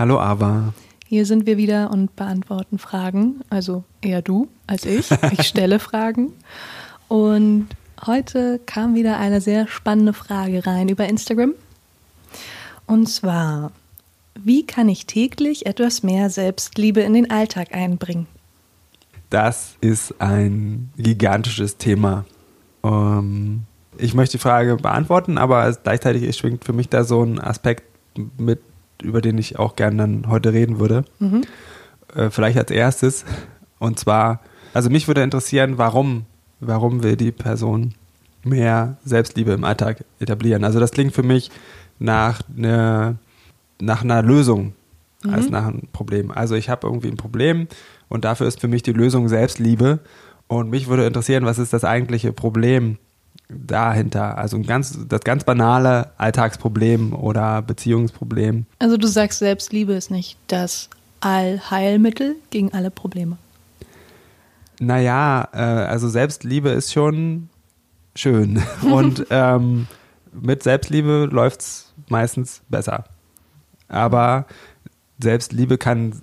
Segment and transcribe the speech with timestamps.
[0.00, 0.72] Hallo Ava.
[1.08, 3.42] Hier sind wir wieder und beantworten Fragen.
[3.50, 5.10] Also eher du als ich.
[5.32, 6.32] Ich stelle Fragen.
[7.08, 7.68] Und
[8.06, 11.52] heute kam wieder eine sehr spannende Frage rein über Instagram.
[12.86, 13.72] Und zwar,
[14.34, 18.26] wie kann ich täglich etwas mehr Selbstliebe in den Alltag einbringen?
[19.28, 22.24] Das ist ein gigantisches Thema.
[22.82, 23.64] Ähm,
[23.98, 27.84] ich möchte die Frage beantworten, aber gleichzeitig schwingt für mich da so ein Aspekt
[28.38, 28.60] mit
[29.02, 31.04] über den ich auch gerne dann heute reden würde.
[31.18, 31.42] Mhm.
[32.14, 33.24] Äh, vielleicht als erstes.
[33.78, 34.40] Und zwar,
[34.74, 36.26] also mich würde interessieren, warum,
[36.60, 37.94] warum will die Person
[38.42, 40.64] mehr Selbstliebe im Alltag etablieren?
[40.64, 41.50] Also das klingt für mich
[41.98, 43.18] nach, eine,
[43.80, 44.74] nach einer Lösung
[45.24, 45.34] mhm.
[45.34, 46.30] als nach einem Problem.
[46.30, 47.68] Also ich habe irgendwie ein Problem
[48.08, 50.00] und dafür ist für mich die Lösung Selbstliebe.
[50.48, 52.98] Und mich würde interessieren, was ist das eigentliche Problem
[53.48, 54.38] dahinter?
[54.38, 58.66] Also ein ganz, das ganz banale Alltagsproblem oder Beziehungsproblem.
[58.78, 60.88] Also du sagst, Selbstliebe ist nicht das
[61.20, 63.36] Allheilmittel gegen alle Probleme.
[64.80, 67.50] Naja, äh, also Selbstliebe ist schon
[68.14, 68.62] schön.
[68.82, 69.86] Und ähm,
[70.32, 73.04] mit Selbstliebe läuft es meistens besser.
[73.88, 74.46] Aber
[75.22, 76.14] Selbstliebe kann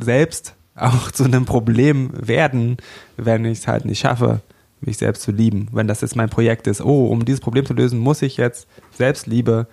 [0.00, 2.78] selbst auch zu einem Problem werden,
[3.16, 4.40] wenn ich es halt nicht schaffe,
[4.86, 5.68] mich selbst zu lieben.
[5.72, 8.68] Wenn das jetzt mein Projekt ist, oh, um dieses Problem zu lösen, muss ich jetzt
[8.92, 9.66] Selbstliebe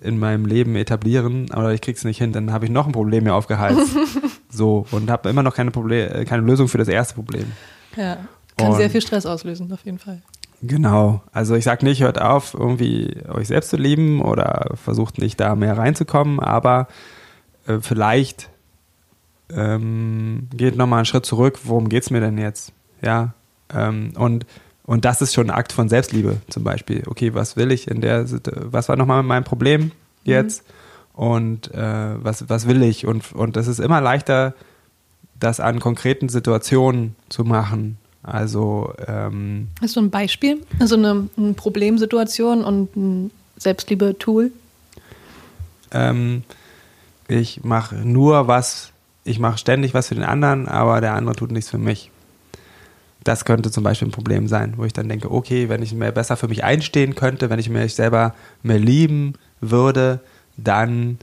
[0.00, 3.24] in meinem Leben etablieren, aber ich krieg's nicht hin, dann habe ich noch ein Problem
[3.24, 3.96] mir aufgeheizt.
[4.48, 7.52] so, und habe immer noch keine, Problem, äh, keine Lösung für das erste Problem.
[7.96, 8.18] Ja,
[8.56, 10.22] kann und sehr viel Stress auslösen, auf jeden Fall.
[10.62, 15.40] Genau, also ich sage nicht, hört auf, irgendwie euch selbst zu lieben oder versucht nicht
[15.40, 16.86] da mehr reinzukommen, aber
[17.66, 18.48] äh, vielleicht
[19.50, 22.72] ähm, geht nochmal einen Schritt zurück, worum geht's mir denn jetzt?
[23.02, 23.34] Ja,
[23.74, 24.46] ähm, und,
[24.84, 27.02] und das ist schon ein Akt von Selbstliebe zum Beispiel.
[27.06, 29.92] Okay, was will ich in der, was war nochmal mein Problem
[30.24, 30.66] jetzt?
[30.66, 30.72] Mhm.
[31.14, 33.06] Und äh, was, was will ich?
[33.06, 34.54] Und, und das ist immer leichter,
[35.38, 37.98] das an konkreten Situationen zu machen.
[38.22, 40.64] Also ähm, Hast du ein Beispiel?
[40.78, 44.52] Also eine, eine Problemsituation und ein Selbstliebe-Tool?
[45.90, 46.44] Ähm,
[47.28, 48.92] ich mache nur was,
[49.24, 52.10] ich mache ständig was für den anderen, aber der andere tut nichts für mich
[53.24, 56.12] das könnte zum Beispiel ein Problem sein, wo ich dann denke, okay, wenn ich mehr
[56.12, 60.20] besser für mich einstehen könnte, wenn ich mich selber mehr lieben würde,
[60.56, 61.18] dann,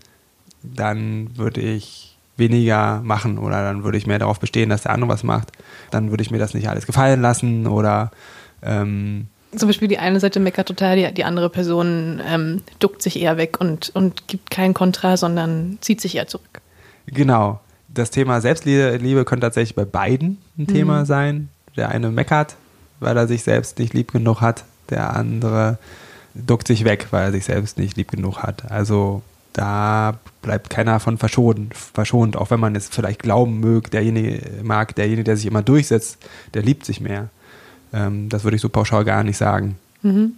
[0.63, 5.11] dann würde ich weniger machen oder dann würde ich mehr darauf bestehen, dass der andere
[5.11, 5.51] was macht.
[5.91, 8.11] Dann würde ich mir das nicht alles gefallen lassen oder
[8.61, 13.19] ähm, zum Beispiel die eine Seite meckert total, die, die andere Person ähm, duckt sich
[13.19, 16.61] eher weg und, und gibt keinen Kontra, sondern zieht sich eher zurück.
[17.07, 17.59] Genau.
[17.91, 20.67] Das Thema Selbstliebe könnte tatsächlich bei beiden ein mhm.
[20.67, 21.49] Thema sein.
[21.79, 22.57] Der eine meckert,
[22.99, 24.65] weil er sich selbst nicht lieb genug hat.
[24.89, 25.77] Der andere
[26.33, 28.69] duckt sich weg, weil er sich selbst nicht lieb genug hat.
[28.69, 29.21] Also
[29.53, 34.93] da bleibt keiner von verschont, verschont, auch wenn man es vielleicht glauben mögt, derjenige mag,
[34.95, 36.17] derjenige, der sich immer durchsetzt,
[36.53, 37.29] der liebt sich mehr.
[37.93, 39.77] Ähm, das würde ich so pauschal gar nicht sagen.
[40.01, 40.33] Mhm.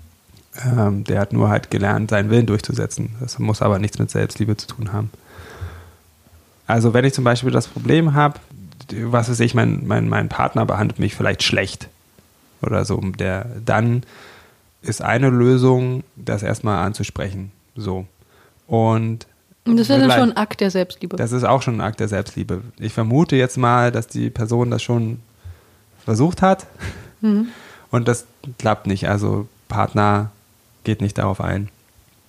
[0.63, 3.15] Ähm, der hat nur halt gelernt, seinen Willen durchzusetzen.
[3.19, 5.09] Das muss aber nichts mit Selbstliebe zu tun haben.
[6.67, 8.39] Also wenn ich zum Beispiel das Problem habe,
[8.95, 11.87] was weiß ich, mein, mein, mein Partner behandelt mich vielleicht schlecht
[12.61, 12.97] oder so.
[12.97, 14.03] Der, dann
[14.81, 17.51] ist eine Lösung, das erstmal anzusprechen.
[17.75, 18.05] So.
[18.67, 19.27] Und
[19.65, 21.17] das ist ja dann schon ein Akt der Selbstliebe.
[21.17, 22.61] Das ist auch schon ein Akt der Selbstliebe.
[22.79, 25.19] Ich vermute jetzt mal, dass die Person das schon
[26.03, 26.65] versucht hat
[27.21, 27.47] mhm.
[27.91, 28.25] und das
[28.57, 29.07] klappt nicht.
[29.07, 30.31] Also Partner
[30.83, 31.69] geht nicht darauf ein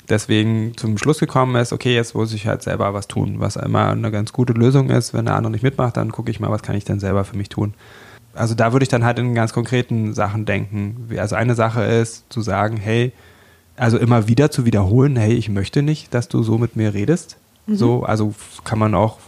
[0.09, 3.91] deswegen zum Schluss gekommen ist, okay, jetzt muss ich halt selber was tun, was immer
[3.91, 5.15] eine ganz gute Lösung ist.
[5.15, 7.37] Wenn der andere nicht mitmacht, dann gucke ich mal, was kann ich denn selber für
[7.37, 7.75] mich tun.
[8.34, 11.09] Also da würde ich dann halt in ganz konkreten Sachen denken.
[11.16, 13.13] Also eine Sache ist zu sagen, hey,
[13.77, 17.37] also immer wieder zu wiederholen, hey, ich möchte nicht, dass du so mit mir redest.
[17.66, 17.77] Mhm.
[17.77, 18.34] So, also
[18.65, 19.19] kann man auch,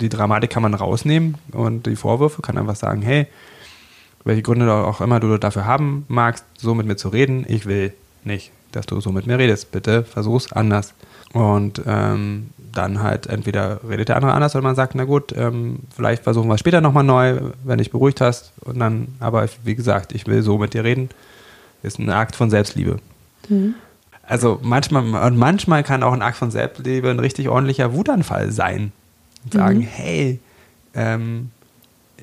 [0.00, 3.26] die Dramatik kann man rausnehmen und die Vorwürfe kann einfach sagen, hey,
[4.24, 7.92] welche Gründe auch immer du dafür haben magst, so mit mir zu reden, ich will
[8.24, 9.72] nicht dass du so mit mir redest.
[9.72, 10.94] Bitte versuch's anders.
[11.32, 15.80] Und ähm, dann halt entweder redet der andere anders oder man sagt, na gut, ähm,
[15.94, 18.52] vielleicht versuchen wir es später nochmal neu, wenn dich beruhigt hast.
[18.60, 21.10] Und dann, aber wie gesagt, ich will so mit dir reden.
[21.82, 22.98] Ist ein Akt von Selbstliebe.
[23.48, 23.74] Mhm.
[24.22, 28.92] Also manchmal, und manchmal kann auch ein Akt von Selbstliebe ein richtig ordentlicher Wutanfall sein.
[29.44, 29.82] Und sagen, mhm.
[29.82, 30.40] hey,
[30.94, 31.50] ähm,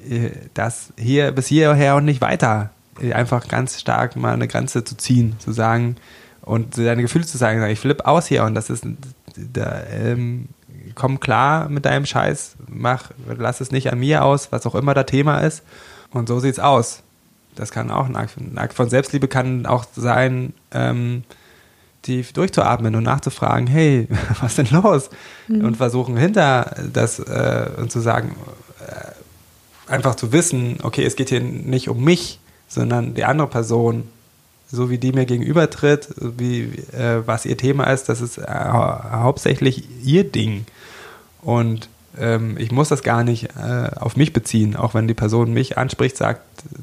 [0.09, 2.71] äh, das hier bis hierher und nicht weiter.
[3.13, 5.95] Einfach ganz stark mal eine Grenze zu ziehen, zu sagen
[6.41, 8.85] und deine Gefühle zu sagen, ich flippe aus hier und das ist,
[9.35, 10.49] da, ähm,
[10.95, 14.93] komm klar mit deinem Scheiß, mach, lass es nicht an mir aus, was auch immer
[14.93, 15.63] das Thema ist.
[16.11, 17.03] Und so sieht's aus.
[17.55, 21.23] Das kann auch ein Akt, ein Akt von Selbstliebe kann auch sein, ähm,
[22.01, 24.07] tief durchzuatmen und nachzufragen, hey,
[24.41, 25.09] was ist denn los?
[25.47, 25.65] Mhm.
[25.65, 28.35] Und versuchen hinter das äh, und zu sagen,
[28.87, 34.07] äh, einfach zu wissen, okay, es geht hier nicht um mich, sondern die andere Person,
[34.71, 36.63] so wie die mir gegenübertritt, wie
[36.93, 40.65] äh, was ihr Thema ist, das ist äh, hauptsächlich ihr Ding.
[41.41, 45.53] Und ähm, ich muss das gar nicht äh, auf mich beziehen, auch wenn die Person
[45.53, 46.41] mich anspricht, sagt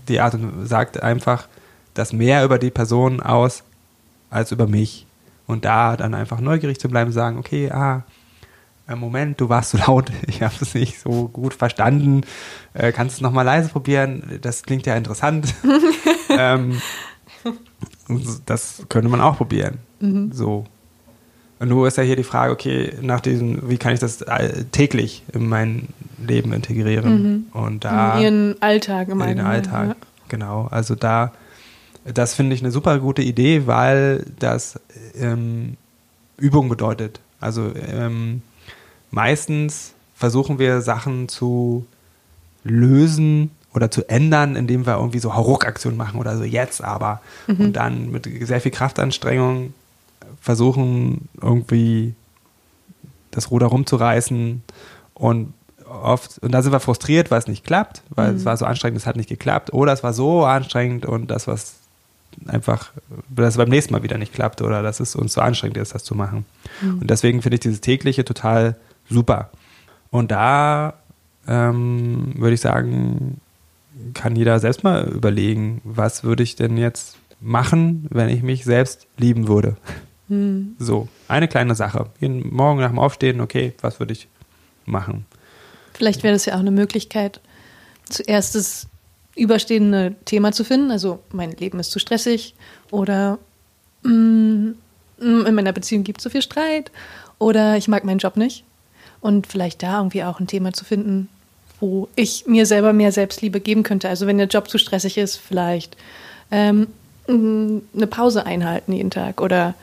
[0.08, 1.49] die Art und sagt einfach
[1.94, 3.62] das mehr über die Person aus
[4.31, 5.06] als über mich.
[5.46, 8.05] Und da dann einfach neugierig zu bleiben, sagen, okay, ah,
[8.87, 12.23] äh, Moment, du warst so laut, ich habe es nicht so gut verstanden.
[12.75, 14.38] Äh, kannst du es nochmal leise probieren?
[14.43, 15.55] Das klingt ja interessant.
[16.29, 16.81] ähm,
[18.46, 19.79] das könnte man auch probieren.
[20.00, 20.32] Mhm.
[20.32, 20.64] So.
[21.61, 24.25] Und nur ist ja hier die Frage, okay, nach diesem, wie kann ich das
[24.70, 25.88] täglich in mein
[26.25, 27.23] Leben integrieren?
[27.23, 27.46] Mhm.
[27.52, 28.17] Und da.
[28.17, 29.96] In ihren Alltag im In den Alltag, ja.
[30.29, 30.69] genau.
[30.70, 31.32] Also da,
[32.05, 34.81] das finde ich eine super gute Idee, weil das
[35.17, 35.76] ähm,
[36.37, 37.20] Übung bedeutet.
[37.40, 38.43] Also ähm,
[39.11, 41.87] meistens versuchen wir Sachen zu
[42.64, 47.20] lösen oder zu ändern, indem wir irgendwie so Hauruck-Aktionen machen oder so jetzt aber.
[47.46, 47.60] Mhm.
[47.60, 49.74] Und dann mit sehr viel Kraftanstrengung
[50.40, 52.14] versuchen, irgendwie
[53.30, 54.62] das Ruder rumzureißen
[55.14, 55.52] und
[55.84, 58.36] oft, und da sind wir frustriert, weil es nicht klappt, weil mhm.
[58.38, 61.46] es war so anstrengend, es hat nicht geklappt, oder es war so anstrengend und das,
[61.46, 61.74] was
[62.46, 62.92] einfach,
[63.28, 65.94] dass es beim nächsten Mal wieder nicht klappt oder dass es uns so anstrengend ist,
[65.94, 66.44] das zu machen.
[66.80, 67.00] Mhm.
[67.00, 68.76] Und deswegen finde ich dieses tägliche total
[69.08, 69.50] super.
[70.10, 70.94] Und da
[71.46, 73.40] ähm, würde ich sagen,
[74.14, 79.06] kann jeder selbst mal überlegen, was würde ich denn jetzt machen, wenn ich mich selbst
[79.16, 79.76] lieben würde.
[80.28, 80.76] Mhm.
[80.78, 82.10] So, eine kleine Sache.
[82.20, 84.28] Jeden Morgen nach dem Aufstehen, okay, was würde ich
[84.84, 85.26] machen?
[85.94, 87.40] Vielleicht wäre das ja auch eine Möglichkeit,
[88.08, 88.86] zuerst das
[89.36, 90.90] überstehende Thema zu finden.
[90.90, 92.54] Also, mein Leben ist zu stressig
[92.90, 93.38] oder
[94.02, 94.70] mm,
[95.20, 96.92] in meiner Beziehung gibt es zu viel Streit
[97.38, 98.64] oder ich mag meinen Job nicht.
[99.20, 101.28] Und vielleicht da irgendwie auch ein Thema zu finden,
[101.80, 104.08] wo ich mir selber mehr Selbstliebe geben könnte.
[104.08, 105.96] Also wenn der Job zu stressig ist, vielleicht
[106.50, 106.88] ähm,
[107.28, 109.75] eine Pause einhalten jeden Tag oder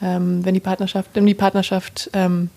[0.00, 2.50] ähm, wenn die Partnerschaft, wenn die Partnerschaft ähm,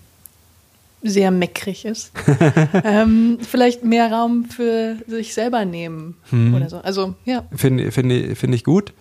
[1.02, 2.12] sehr meckrig ist,
[2.84, 6.54] ähm, vielleicht mehr Raum für sich selber nehmen hm.
[6.54, 6.78] oder so.
[6.78, 7.44] Also ja.
[7.54, 8.92] Finde find, find ich gut.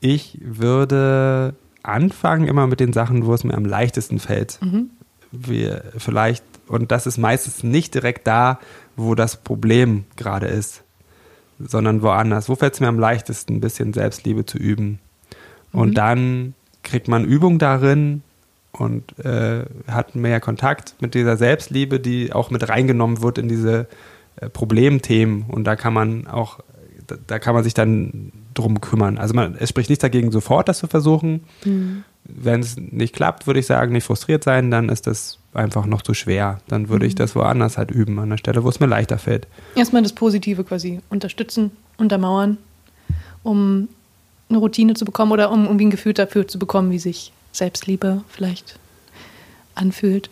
[0.00, 4.58] Ich würde anfangen immer mit den Sachen, wo es mir am leichtesten fällt.
[4.62, 4.90] Mhm.
[5.32, 8.58] Wir vielleicht, und das ist meistens nicht direkt da,
[8.96, 10.82] wo das Problem gerade ist,
[11.58, 12.48] sondern woanders.
[12.48, 14.98] Wo fällt es mir am leichtesten, ein bisschen Selbstliebe zu üben?
[15.72, 15.94] Und mhm.
[15.94, 18.22] dann kriegt man Übung darin
[18.72, 23.86] und äh, hat mehr Kontakt mit dieser Selbstliebe, die auch mit reingenommen wird in diese
[24.36, 25.44] äh, Problemthemen.
[25.48, 26.60] Und da kann man auch,
[27.06, 29.18] da, da, kann man sich dann drum kümmern.
[29.18, 31.44] Also man, es spricht nichts dagegen, sofort das zu versuchen.
[31.64, 32.04] Mhm.
[32.34, 36.02] Wenn es nicht klappt, würde ich sagen, nicht frustriert sein, dann ist das einfach noch
[36.02, 36.60] zu schwer.
[36.68, 37.18] Dann würde ich mhm.
[37.18, 39.46] das woanders halt üben, an der Stelle, wo es mir leichter fällt.
[39.74, 42.58] Erstmal das Positive quasi unterstützen, untermauern,
[43.42, 43.88] um
[44.48, 48.22] eine Routine zu bekommen oder um irgendwie ein Gefühl dafür zu bekommen, wie sich Selbstliebe
[48.28, 48.78] vielleicht
[49.74, 50.30] anfühlt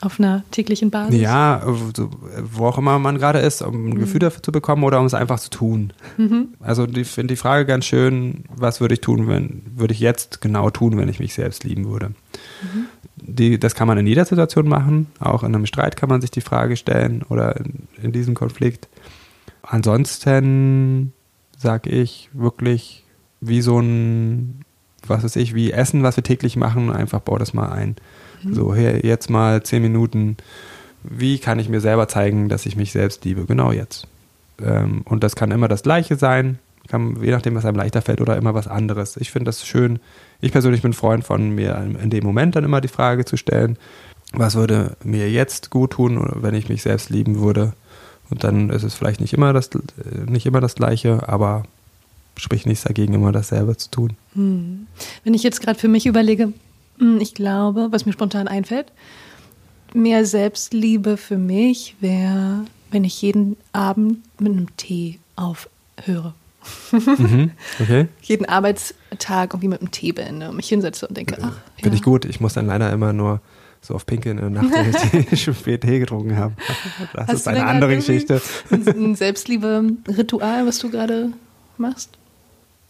[0.00, 1.20] auf einer täglichen Basis.
[1.20, 3.98] Ja, wo auch immer man gerade ist, um ein mhm.
[3.98, 5.92] Gefühl dafür zu bekommen oder um es einfach zu tun.
[6.16, 6.48] Mhm.
[6.60, 10.40] Also ich finde die Frage ganz schön, was würde ich tun, wenn, würde ich jetzt
[10.40, 12.08] genau tun, wenn ich mich selbst lieben würde.
[12.62, 12.86] Mhm.
[13.16, 16.30] Die, das kann man in jeder Situation machen, auch in einem Streit kann man sich
[16.30, 18.88] die Frage stellen oder in, in diesem Konflikt.
[19.62, 21.12] Ansonsten
[21.58, 23.04] sage ich wirklich
[23.42, 24.64] wie so ein,
[25.06, 27.96] was weiß ich, wie Essen, was wir täglich machen, einfach bau das mal ein.
[28.42, 28.54] Mhm.
[28.54, 30.36] So, hier, jetzt mal zehn Minuten.
[31.02, 33.46] Wie kann ich mir selber zeigen, dass ich mich selbst liebe?
[33.46, 34.06] Genau jetzt.
[34.62, 38.20] Ähm, und das kann immer das Gleiche sein, kann, je nachdem, was einem leichter fällt,
[38.20, 39.16] oder immer was anderes.
[39.16, 40.00] Ich finde das schön.
[40.40, 43.78] Ich persönlich bin Freund von mir, in dem Moment dann immer die Frage zu stellen,
[44.32, 47.72] was würde mir jetzt gut tun, wenn ich mich selbst lieben würde?
[48.30, 49.70] Und dann ist es vielleicht nicht immer das,
[50.26, 51.64] nicht immer das Gleiche, aber
[52.40, 54.16] spricht nichts dagegen, immer dasselbe zu tun.
[54.34, 54.86] Hm.
[55.24, 56.52] Wenn ich jetzt gerade für mich überlege,
[56.98, 58.92] hm, ich glaube, was mir spontan einfällt,
[59.94, 66.34] mehr Selbstliebe für mich wäre, wenn ich jeden Abend mit einem Tee aufhöre.
[66.92, 68.08] mhm, okay.
[68.22, 71.58] jeden Arbeitstag irgendwie mit einem Tee beende und mich hinsetze und denke, ach.
[71.76, 71.94] Finde ja.
[71.94, 72.24] ich gut.
[72.24, 73.40] Ich muss dann leider immer nur
[73.80, 76.54] so auf Pinkeln in der Nacht, wenn ich schon spät Tee getrunken habe.
[77.14, 78.42] Das Hast ist eine andere Geschichte.
[78.70, 81.32] Ein Selbstliebe-Ritual, was du gerade
[81.78, 82.10] machst?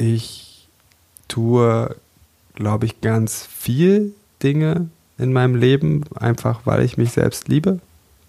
[0.01, 0.67] Ich
[1.29, 1.95] tue,
[2.55, 4.89] glaube ich, ganz viel Dinge
[5.19, 7.81] in meinem Leben, einfach weil ich mich selbst liebe.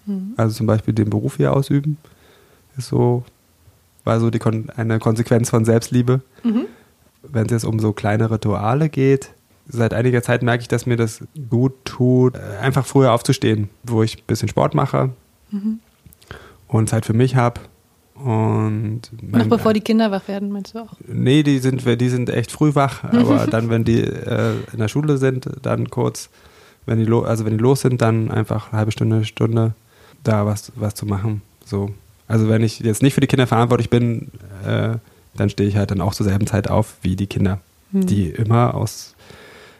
[0.04, 0.34] Mhm.
[0.36, 1.96] Also zum Beispiel den Beruf hier ausüben,
[2.76, 3.24] ist so,
[4.04, 6.20] war so die Kon eine Konsequenz von Selbstliebe.
[6.44, 6.66] Mhm.
[7.22, 9.30] Wenn es jetzt um so kleine Rituale geht,
[9.66, 14.18] seit einiger Zeit merke ich, dass mir das gut tut, einfach früher aufzustehen, wo ich
[14.18, 15.10] ein bisschen Sport mache
[15.50, 15.78] Mhm.
[16.68, 17.60] und Zeit für mich habe.
[18.14, 20.92] Und Noch bevor die Kinder wach werden, meinst du auch?
[21.06, 24.88] Nee, die sind, die sind echt früh wach, aber dann, wenn die äh, in der
[24.88, 26.28] Schule sind, dann kurz,
[26.86, 29.74] wenn die, lo also wenn die los sind, dann einfach eine halbe Stunde, Stunde
[30.24, 31.42] da was, was zu machen.
[31.64, 31.90] So.
[32.28, 34.30] Also wenn ich jetzt nicht für die Kinder verantwortlich bin,
[34.66, 34.96] äh,
[35.34, 37.60] dann stehe ich halt dann auch zur selben Zeit auf wie die Kinder,
[37.92, 38.06] Hm.
[38.06, 39.14] die immer aus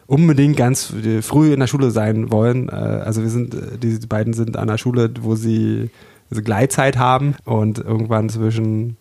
[0.07, 2.69] unbedingt ganz früh in der Schule sein wollen.
[2.69, 5.91] Äh, also wir sind, äh, die beiden sind an der Schule, wo sie
[6.33, 8.97] also Gleitzeit haben und irgendwann zwischen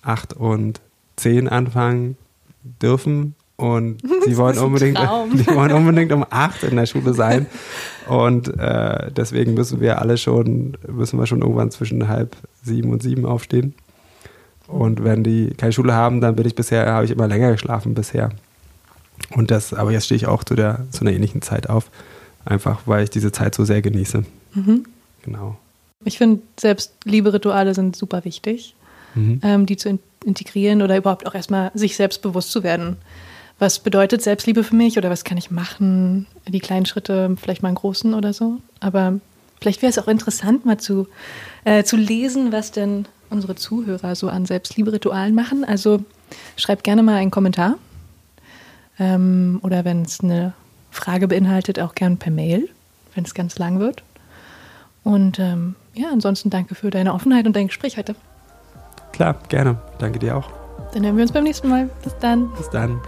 [0.00, 0.80] acht und
[1.16, 2.16] zehn anfangen
[2.80, 3.34] dürfen.
[3.56, 7.44] Und die wollen unbedingt, die wollen unbedingt um acht in der Schule sein.
[8.08, 13.02] Und äh, deswegen müssen wir alle schon, müssen wir schon irgendwann zwischen halb sieben und
[13.02, 13.74] sieben aufstehen.
[14.66, 17.92] Und wenn die keine Schule haben, dann bin ich bisher, habe ich immer länger geschlafen
[17.92, 18.30] bisher.
[19.36, 21.90] Und das, aber jetzt stehe ich auch zu der, zu einer ähnlichen Zeit auf.
[22.46, 24.24] Einfach weil ich diese Zeit so sehr genieße.
[24.54, 24.86] Mhm.
[25.22, 25.58] Genau.
[26.04, 28.74] Ich finde, Selbstliebe-Rituale sind super wichtig,
[29.14, 29.40] Mhm.
[29.42, 32.98] ähm, die zu in integrieren oder überhaupt auch erstmal sich selbst bewusst zu werden.
[33.58, 36.26] Was bedeutet Selbstliebe für mich oder was kann ich machen?
[36.46, 38.58] Die kleinen Schritte, vielleicht mal einen großen oder so.
[38.80, 39.18] Aber
[39.60, 41.08] vielleicht wäre es auch interessant, mal zu,
[41.64, 45.64] äh, zu lesen, was denn unsere Zuhörer so an Selbstliebe-Ritualen machen.
[45.64, 46.04] Also
[46.56, 47.76] schreibt gerne mal einen Kommentar.
[48.98, 50.52] Ähm, oder wenn es eine
[50.90, 52.68] Frage beinhaltet, auch gern per Mail,
[53.14, 54.02] wenn es ganz lang wird.
[55.02, 58.14] Und ähm, ja, ansonsten danke für deine Offenheit und dein Gespräch heute.
[59.12, 59.76] Klar, gerne.
[59.98, 60.50] Danke dir auch.
[60.94, 61.90] Dann hören wir uns beim nächsten Mal.
[62.02, 62.50] Bis dann.
[62.52, 63.00] Bis dann.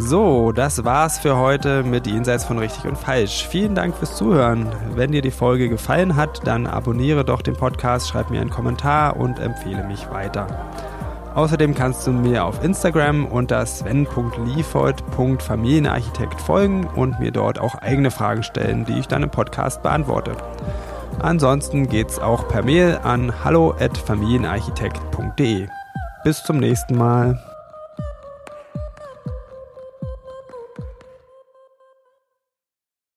[0.00, 3.48] So, das war's für heute mit Jenseits von Richtig und Falsch.
[3.48, 4.70] Vielen Dank fürs Zuhören.
[4.94, 9.16] Wenn dir die Folge gefallen hat, dann abonniere doch den Podcast, schreib mir einen Kommentar
[9.16, 10.46] und empfehle mich weiter.
[11.34, 18.44] Außerdem kannst du mir auf Instagram unter sven.liefold.familienarchitekt folgen und mir dort auch eigene Fragen
[18.44, 20.36] stellen, die ich dann im Podcast beantworte.
[21.20, 25.68] Ansonsten geht's auch per Mail an hallo@familienarchitekt.de.
[26.24, 27.38] Bis zum nächsten Mal.